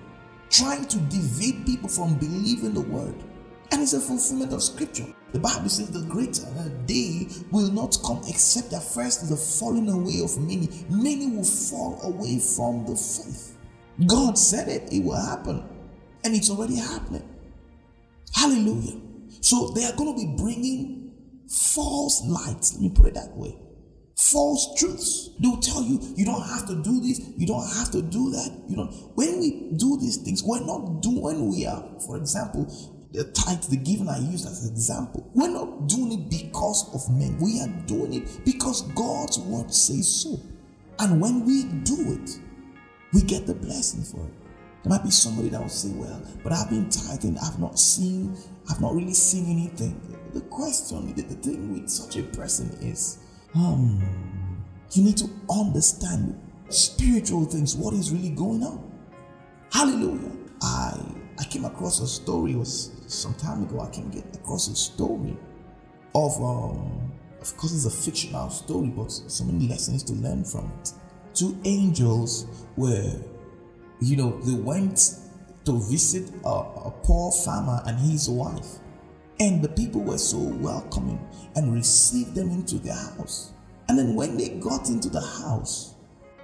[0.50, 3.24] trying to deviate people from believing the word.
[3.72, 5.06] And it's a fulfillment of scripture.
[5.34, 6.46] The Bible says the greater
[6.86, 10.70] day will not come except that first the falling away of many.
[10.90, 13.58] Many will fall away from the faith.
[14.06, 15.64] God said it, it will happen.
[16.24, 17.28] And it's already happening.
[18.34, 19.00] Hallelujah.
[19.42, 21.14] So they are going to be bringing
[21.50, 22.74] false lights.
[22.74, 23.58] Let me put it that way.
[24.16, 25.30] False truths.
[25.40, 28.32] They will tell you, you don't have to do this, you don't have to do
[28.32, 28.64] that.
[28.68, 28.92] You don't.
[29.16, 32.66] When we do these things, we're not doing, we are, for example,
[33.12, 35.30] the tithe, the giving I use as an example.
[35.34, 37.38] We're not doing it because of men.
[37.40, 40.40] We are doing it because God's word says so.
[41.00, 42.40] And when we do it,
[43.14, 44.34] we get the blessing for it.
[44.84, 48.38] There might be somebody that will say, Well, but I've been tithing, I've not seen,
[48.70, 50.00] I've not really seen anything.
[50.34, 53.20] The question, the, the thing with such a person is,
[53.56, 54.02] um,
[54.92, 56.40] you need to understand
[56.70, 58.92] spiritual things, what is really going on.
[59.72, 60.32] Hallelujah.
[60.62, 61.00] I
[61.40, 63.82] I came across a story was some time ago.
[63.82, 65.38] I came across a story
[66.16, 70.72] of um, of course it's a fictional story, but so many lessons to learn from
[70.82, 70.92] it.
[71.34, 73.14] Two angels were,
[74.02, 75.20] you know, they went
[75.66, 78.80] to visit a, a poor farmer and his wife,
[79.40, 81.20] and the people were so welcoming
[81.56, 83.54] and received them into their house.
[83.90, 85.94] And then when they got into the house,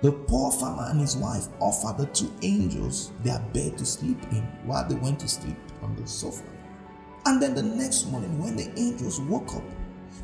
[0.04, 4.44] the poor farmer and his wife offered the two angels their bed to sleep in
[4.66, 6.44] while they went to sleep on the sofa.
[7.26, 9.64] And then the next morning, when the angels woke up,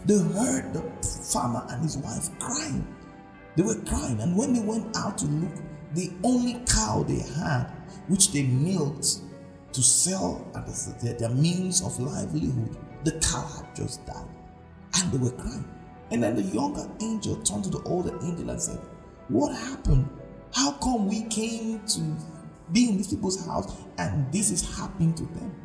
[0.03, 0.81] they heard the
[1.31, 2.85] farmer and his wife crying.
[3.55, 5.53] They were crying, and when they went out to look,
[5.93, 7.71] the only cow they had,
[8.09, 9.19] which they milked
[9.71, 14.27] to sell as their means of livelihood, the cow had just died.
[14.95, 15.65] And they were crying.
[16.11, 18.79] And then the younger angel turned to the older angel and said,
[19.29, 20.09] what happened?
[20.53, 22.17] How come we came to
[22.71, 25.55] be in these people's house and this is happening to them?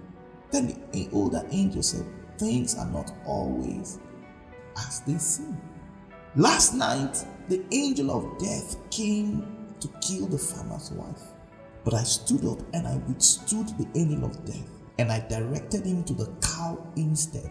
[0.51, 2.07] Then the older angel said,
[2.39, 3.99] Things are not always
[4.77, 5.61] as they seem.
[6.37, 9.47] Last night, the angel of death came
[9.81, 11.23] to kill the farmer's wife.
[11.85, 16.05] But I stood up and I withstood the angel of death and I directed him
[16.05, 17.51] to the cow instead.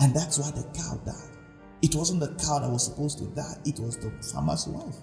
[0.00, 1.36] And that's why the cow died.
[1.82, 4.96] It wasn't the cow that was supposed to die, it was the farmer's wife.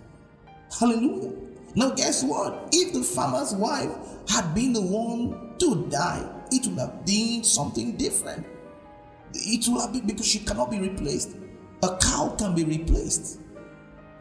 [0.77, 1.33] Hallelujah.
[1.75, 2.69] Now, guess what?
[2.71, 3.91] If the farmer's wife
[4.27, 8.45] had been the one to die, it would have been something different.
[9.33, 11.35] It would have been because she cannot be replaced.
[11.83, 13.39] A cow can be replaced,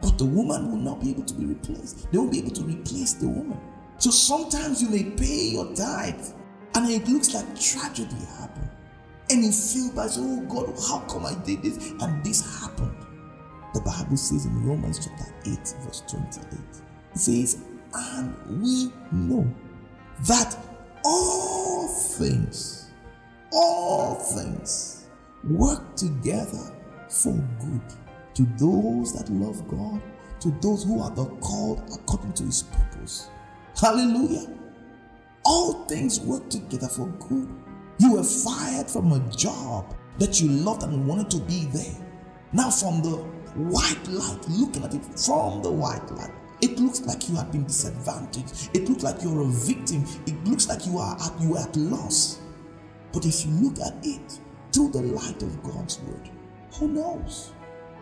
[0.01, 2.11] but the woman will not be able to be replaced.
[2.11, 3.59] They won't be able to replace the woman.
[3.97, 6.25] So sometimes you may pay your tithe,
[6.75, 8.69] and it looks like tragedy happened.
[9.29, 12.95] And you feel bad, oh God, how come I did this and this happened?
[13.73, 16.53] The Bible says in Romans chapter 8, verse 28,
[17.13, 19.51] it says, And we know
[20.27, 20.57] that
[21.05, 22.91] all things,
[23.51, 25.07] all things
[25.43, 26.73] work together
[27.09, 27.81] for good
[28.35, 30.01] to those that love God,
[30.39, 33.29] to those who are the called according to his purpose.
[33.79, 34.47] Hallelujah.
[35.45, 37.49] All things work together for good.
[37.99, 41.95] You were fired from a job that you loved and wanted to be there.
[42.51, 46.31] Now, from the white light, looking at it from the white light,
[46.61, 48.75] it looks like you have been disadvantaged.
[48.75, 50.05] It looks like you're a victim.
[50.25, 52.41] It looks like you are at you are at loss.
[53.13, 54.39] But if you look at it
[54.73, 56.29] through the light of God's word,
[56.73, 57.53] who knows?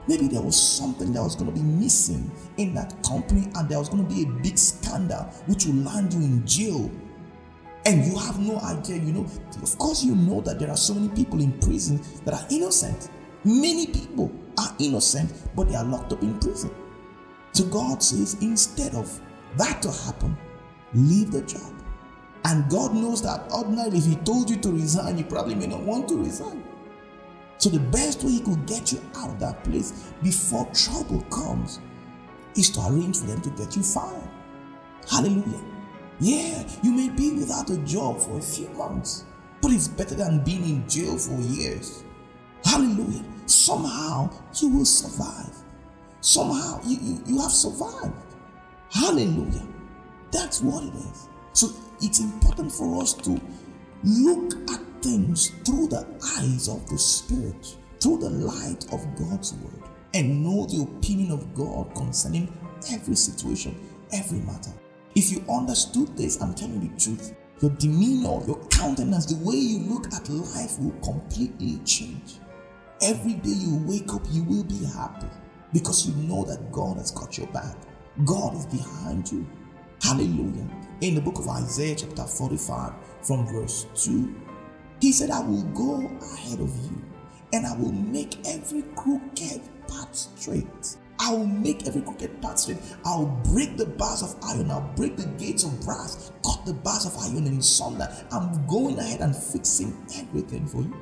[0.07, 3.77] Maybe there was something that was going to be missing in that company, and there
[3.77, 6.89] was going to be a big scandal which will land you in jail.
[7.85, 9.25] And you have no idea, you know.
[9.61, 13.09] Of course, you know that there are so many people in prison that are innocent.
[13.43, 16.71] Many people are innocent, but they are locked up in prison.
[17.51, 19.19] So God says, instead of
[19.57, 20.37] that to happen,
[20.93, 21.73] leave the job.
[22.45, 25.81] And God knows that ordinarily, if He told you to resign, you probably may not
[25.81, 26.63] want to resign.
[27.57, 31.79] So the best way He could get you out of that place before trouble comes
[32.55, 34.29] is to arrange for them to get you fired.
[35.09, 35.63] Hallelujah.
[36.19, 39.25] Yeah, you may be without a job for a few months,
[39.61, 42.03] but it's better than being in jail for years.
[42.63, 43.23] Hallelujah.
[43.47, 44.29] Somehow
[44.61, 45.55] you will survive.
[46.21, 48.13] Somehow you, you, you have survived.
[48.91, 49.65] Hallelujah.
[50.31, 51.29] That's what it is.
[51.53, 51.69] So
[52.01, 53.41] it's important for us to
[54.03, 56.05] look at things through the
[56.37, 59.81] eyes of the Spirit, through the light of God's Word,
[60.13, 62.53] and know the opinion of God concerning
[62.91, 63.75] every situation,
[64.13, 64.71] every matter.
[65.15, 69.55] If you understood this, I'm telling you the truth, your demeanor, your countenance, the way
[69.55, 72.39] you look at life will completely change.
[73.01, 75.27] Every day you wake up, you will be happy
[75.71, 77.75] because you know that God has got your back.
[78.25, 79.47] God is behind you.
[80.01, 80.67] Hallelujah.
[81.01, 84.35] In the book of Isaiah, chapter 45, from verse 2,
[84.99, 87.05] he said, I will go ahead of you
[87.53, 90.97] and I will make every crooked path straight.
[91.19, 92.79] I will make every crooked path straight.
[93.05, 94.71] I'll break the bars of iron.
[94.71, 98.11] I'll break the gates of brass, cut the bars of iron in sunder.
[98.31, 100.95] I'm going ahead and fixing everything for you.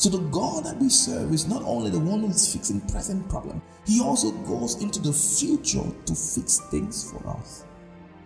[0.00, 3.28] So the God that we serve is not only the one who is fixing present
[3.28, 7.66] problem, he also goes into the future to fix things for us.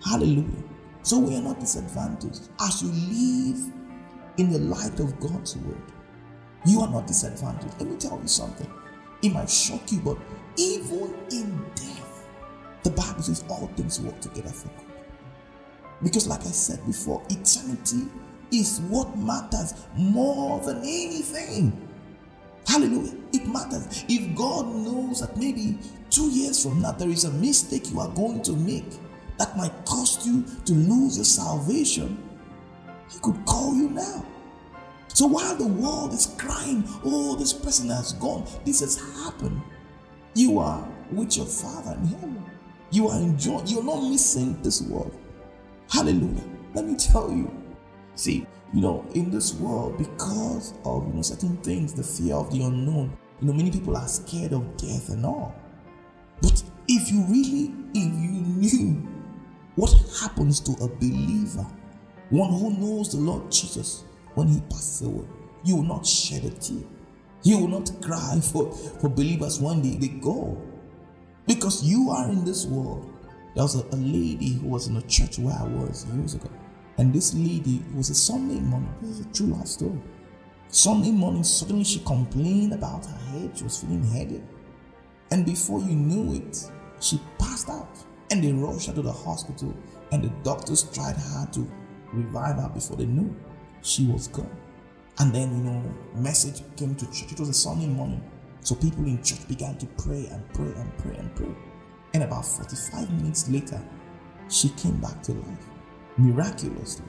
[0.08, 0.62] Hallelujah.
[1.02, 2.48] So we are not disadvantaged.
[2.60, 3.72] As you live
[4.36, 5.82] in the light of God's word,
[6.64, 7.74] you are not disadvantaged.
[7.80, 8.70] Let me tell you something.
[9.22, 10.16] It might shock you, but
[10.56, 12.24] even in death,
[12.84, 14.94] the Bible says all things work together for good.
[16.04, 18.06] Because, like I said before, eternity
[18.58, 21.88] is what matters more than anything.
[22.66, 23.14] Hallelujah.
[23.32, 24.04] It matters.
[24.08, 25.78] If God knows that maybe
[26.10, 28.90] two years from now there is a mistake you are going to make
[29.38, 32.18] that might cost you to lose your salvation,
[33.10, 34.24] He could call you now.
[35.08, 39.60] So while the world is crying, oh, this person has gone, this has happened,
[40.34, 42.44] you are with your Father in heaven.
[42.90, 45.16] You are enjoying, you're not missing this world.
[45.90, 46.42] Hallelujah.
[46.74, 47.63] Let me tell you,
[48.16, 52.50] See, you know, in this world, because of you know certain things, the fear of
[52.50, 55.54] the unknown, you know, many people are scared of death and all.
[56.40, 59.08] But if you really, if you knew
[59.76, 61.66] what happens to a believer,
[62.30, 65.26] one who knows the Lord Jesus when he passes away,
[65.64, 66.82] you will not shed a tear.
[67.42, 70.60] You will not cry for, for believers when they, they go.
[71.46, 73.10] Because you are in this world.
[73.54, 76.48] There was a, a lady who was in a church where I was years ago.
[76.96, 78.94] And this lady, was a Sunday morning.
[79.00, 80.00] This is a true life story.
[80.68, 83.56] Sunday morning, suddenly she complained about her head.
[83.56, 84.42] She was feeling headache.
[85.30, 87.98] And before you knew it, she passed out.
[88.30, 89.74] And they rushed her to the hospital.
[90.12, 91.68] And the doctors tried hard to
[92.12, 93.34] revive her before they knew
[93.82, 94.56] she was gone.
[95.18, 97.32] And then, you know, message came to church.
[97.32, 98.22] It was a Sunday morning.
[98.60, 101.54] So people in church began to pray and pray and pray and pray.
[102.14, 103.82] And about 45 minutes later,
[104.48, 105.73] she came back to life
[106.16, 107.06] miraculously.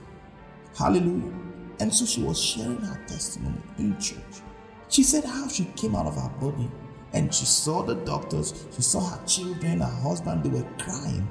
[0.77, 1.33] Hallelujah.
[1.79, 4.41] And so she was sharing her testimony in church.
[4.89, 6.69] She said how she came out of her body
[7.13, 11.27] and she saw the doctors, she saw her children, her husband, they were crying.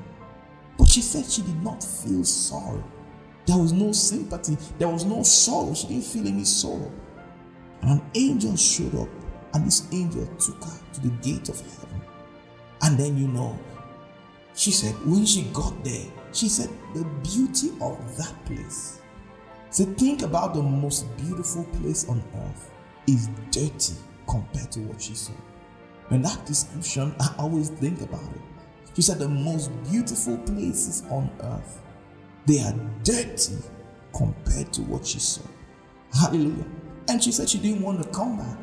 [0.78, 2.82] But she said she did not feel sorry.
[3.46, 5.74] There was no sympathy, there was no sorrow.
[5.74, 6.90] She didn't feel any sorrow.
[7.82, 9.09] And an angel showed up,
[9.53, 12.01] and this angel took her to the gate of heaven.
[12.82, 13.59] And then, you know,
[14.55, 19.01] she said, when she got there, she said, the beauty of that place.
[19.70, 22.70] So think about the most beautiful place on earth
[23.07, 23.95] is dirty
[24.28, 25.32] compared to what she saw.
[26.11, 28.41] And that description, I always think about it.
[28.95, 31.82] She said the most beautiful places on earth,
[32.47, 33.57] they are dirty
[34.16, 35.43] compared to what she saw.
[36.12, 36.66] Hallelujah.
[37.09, 38.59] And she said she didn't want to come back.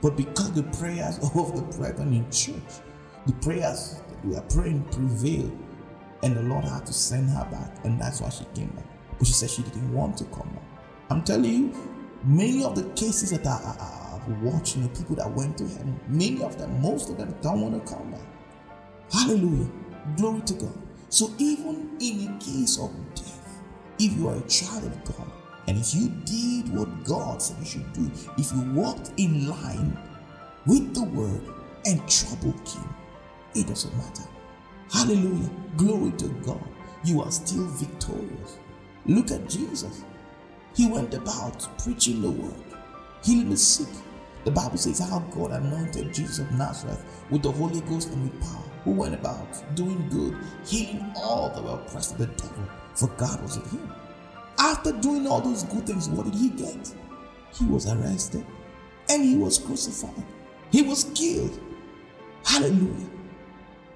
[0.00, 2.82] But because the prayers of the brethren in church,
[3.26, 5.56] the prayers that we are praying prevailed.
[6.22, 7.84] And the Lord had to send her back.
[7.84, 8.86] And that's why she came back.
[9.18, 10.64] But she said she didn't want to come back.
[11.10, 11.74] I'm telling you,
[12.24, 15.98] many of the cases that I, I've watched, you know, people that went to heaven,
[16.08, 18.20] many of them, most of them don't want to come back.
[19.12, 19.70] Hallelujah.
[20.16, 20.78] Glory to God.
[21.08, 23.60] So even in a case of death,
[23.98, 25.32] if you are a child of God,
[25.66, 29.98] and if you did what God said you should do, if you walked in line
[30.66, 31.42] with the word
[31.86, 32.94] and trouble came,
[33.54, 34.24] it doesn't matter.
[34.92, 35.50] Hallelujah.
[35.76, 36.62] Glory to God.
[37.04, 38.58] You are still victorious.
[39.06, 40.04] Look at Jesus.
[40.74, 42.54] He went about preaching the word,
[43.24, 43.88] healing the sick.
[44.44, 48.40] The Bible says how God anointed Jesus of Nazareth with the Holy Ghost and with
[48.40, 50.36] power, who went about doing good,
[50.66, 53.92] healing all that were oppressed of the devil, for God was with him.
[54.58, 56.94] After doing all those good things, what did he get?
[57.54, 58.46] He was arrested
[59.08, 60.24] and he was crucified.
[60.70, 61.60] He was killed.
[62.44, 63.08] Hallelujah.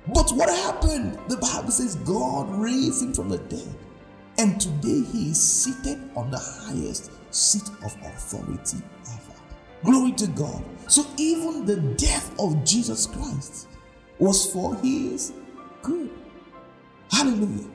[0.08, 1.18] But what happened?
[1.28, 3.74] The Bible says God raised him from the dead.
[4.38, 9.40] And today he is seated on the highest seat of authority ever.
[9.84, 10.64] Glory to God.
[10.88, 13.68] So even the death of Jesus Christ
[14.18, 15.32] was for his
[15.82, 16.10] good.
[17.10, 17.68] Hallelujah.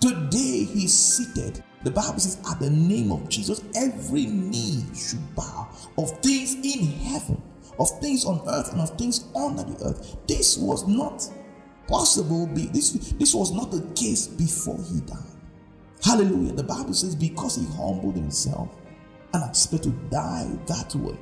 [0.00, 1.62] Today he's seated.
[1.84, 6.86] The Bible says, at the name of Jesus, every knee should bow of things in
[6.86, 7.40] heaven,
[7.78, 10.16] of things on earth, and of things under the earth.
[10.26, 11.28] This was not
[11.88, 12.46] possible.
[12.46, 15.16] Be this, this was not the case before he died.
[16.04, 16.52] Hallelujah.
[16.52, 18.68] The Bible says, because he humbled himself
[19.34, 21.18] and expected to die that way,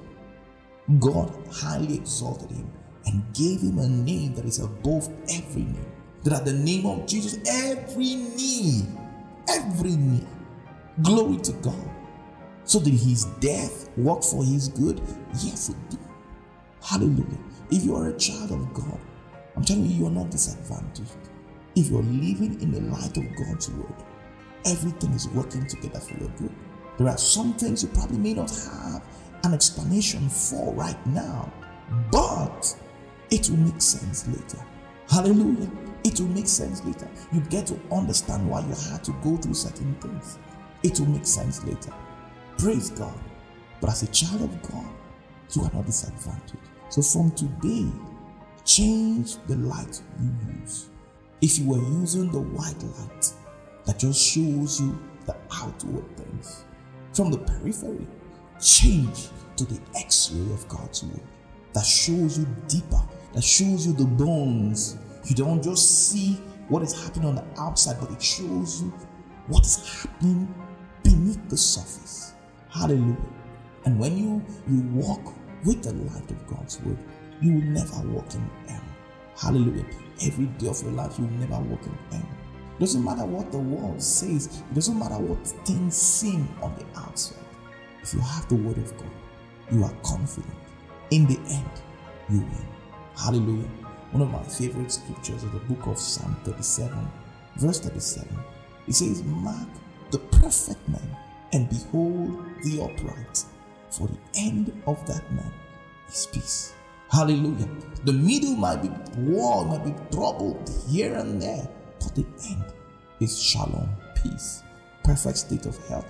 [1.00, 2.70] God highly exalted him
[3.06, 5.92] and gave him a name that is above every name.
[6.24, 8.82] That at the name of Jesus, every knee,
[9.48, 10.26] every knee,
[11.02, 11.90] glory to God.
[12.64, 15.00] So did his death work for his good?
[15.40, 16.00] Yes, it did.
[16.82, 17.38] Hallelujah.
[17.70, 18.98] If you are a child of God,
[19.56, 21.16] I'm telling you, you are not disadvantaged.
[21.74, 23.94] If you're living in the light of God's word,
[24.64, 26.54] everything is working together for your good.
[26.98, 29.02] There are some things you probably may not have
[29.44, 31.52] an explanation for right now,
[32.10, 32.74] but
[33.30, 34.64] it will make sense later.
[35.08, 35.70] Hallelujah.
[36.04, 37.08] It will make sense later.
[37.32, 40.38] You get to understand why you had to go through certain things.
[40.82, 41.92] It will make sense later.
[42.58, 43.18] Praise God.
[43.80, 44.86] But as a child of God,
[45.52, 46.62] you are not disadvantaged.
[46.88, 47.86] So from today,
[48.66, 50.90] change the light you use.
[51.40, 53.32] If you were using the white light,
[53.86, 56.64] that just shows you the outward things.
[57.14, 58.06] From the periphery,
[58.60, 61.20] change to the x ray of God's word
[61.72, 63.00] that shows you deeper,
[63.34, 64.96] that shows you the bones.
[65.24, 68.92] You don't just see what is happening on the outside, but it shows you
[69.46, 70.52] what is happening
[71.02, 72.32] beneath the surface.
[72.70, 73.16] Hallelujah.
[73.84, 76.98] And when you, you walk with the light of God's word,
[77.40, 78.82] you will never walk in error.
[79.36, 79.86] Hallelujah.
[80.22, 82.36] Every day of your life, you will never walk in error.
[82.76, 87.00] It doesn't matter what the world says, it doesn't matter what things seem on the
[87.00, 87.38] outside.
[88.02, 89.10] If you have the word of God,
[89.72, 90.54] you are confident.
[91.10, 91.70] In the end,
[92.28, 92.66] you win.
[93.16, 93.68] Hallelujah.
[94.12, 97.08] One of my favorite scriptures is the book of Psalm 37,
[97.56, 98.28] verse 37.
[98.86, 99.68] It says, Mark
[100.10, 101.16] the perfect man
[101.52, 103.44] and behold the upright,
[103.90, 105.52] for the end of that man
[106.08, 106.75] is peace.
[107.10, 107.68] Hallelujah.
[108.04, 111.68] The middle might be war, might be troubled here and there,
[112.00, 112.64] but the end
[113.20, 113.88] is shalom,
[114.22, 114.62] peace,
[115.04, 116.06] perfect state of health,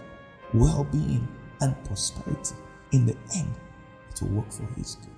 [0.54, 1.26] well being,
[1.60, 2.54] and prosperity.
[2.92, 3.54] In the end,
[4.10, 5.10] it will work for His good.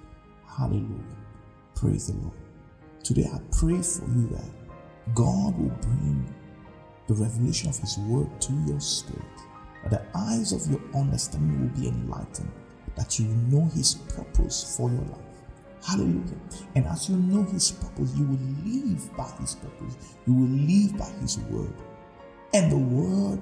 [0.46, 1.16] Hallelujah.
[1.74, 2.36] Praise the Lord.
[3.04, 6.34] Today, I pray for you that God will bring
[7.06, 9.24] the revelation of His word to your spirit,
[9.84, 12.50] that the eyes of your understanding will be enlightened,
[12.96, 15.27] that you will know His purpose for your life
[15.86, 16.36] Hallelujah.
[16.74, 20.16] And as you know His purpose, you will live by His purpose.
[20.26, 21.74] You will live by His word.
[22.54, 23.40] And the word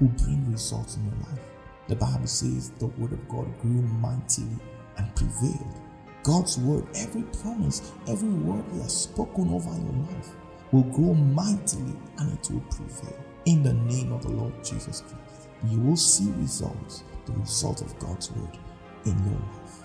[0.00, 1.40] will bring results in your life.
[1.88, 4.56] The Bible says the word of God grew mightily
[4.96, 5.80] and prevailed.
[6.22, 10.34] God's word, every promise, every word He has spoken over your life
[10.70, 13.18] will grow mightily and it will prevail.
[13.44, 17.98] In the name of the Lord Jesus Christ, you will see results, the result of
[17.98, 18.56] God's word
[19.04, 19.84] in your life.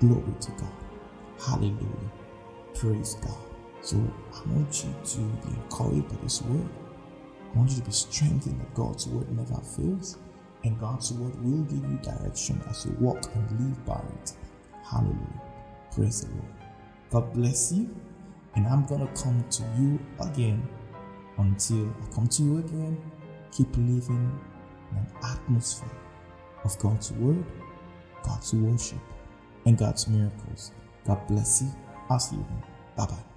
[0.00, 0.89] Glory to God.
[1.40, 2.10] Hallelujah.
[2.74, 3.36] Praise God.
[3.80, 6.68] So I want you to be encouraged by this word.
[7.52, 10.18] I want you to be strengthened that God's word never fails.
[10.64, 14.32] And God's word will give you direction as you walk and live by it.
[14.84, 15.40] Hallelujah.
[15.94, 16.54] Praise the Lord.
[17.10, 17.88] God bless you.
[18.54, 20.68] And I'm going to come to you again
[21.38, 23.00] until I come to you again.
[23.50, 24.38] Keep living
[24.90, 25.88] in an atmosphere
[26.64, 27.44] of God's word,
[28.22, 28.98] God's worship,
[29.64, 30.72] and God's miracles.
[31.06, 31.68] God bless you.
[32.08, 32.62] I'll see you then.
[32.96, 33.29] Bye bye.